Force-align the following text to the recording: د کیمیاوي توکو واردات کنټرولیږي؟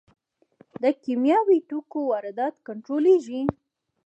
د 0.81 0.83
کیمیاوي 1.03 1.59
توکو 1.69 1.99
واردات 2.11 2.55
کنټرولیږي؟ 2.67 3.41